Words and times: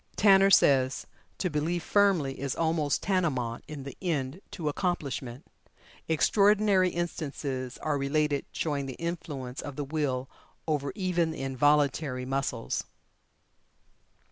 Tanner 0.15 0.49
says: 0.49 1.05
"To 1.37 1.51
believe 1.51 1.83
firmly 1.83 2.39
is 2.39 2.55
almost 2.55 3.03
tantamount 3.03 3.63
in 3.67 3.83
the 3.83 3.95
end 4.01 4.41
to 4.49 4.67
accomplishment. 4.67 5.45
Extraordinary 6.09 6.89
instances 6.89 7.77
are 7.83 7.99
related 7.99 8.45
showing 8.51 8.87
the 8.87 8.95
influence 8.95 9.61
of 9.61 9.75
the 9.75 9.85
will 9.85 10.27
over 10.67 10.91
even 10.95 11.29
the 11.29 11.43
involuntary 11.43 12.25
muscles." 12.25 12.83